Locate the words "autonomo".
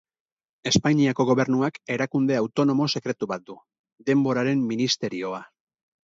2.39-2.87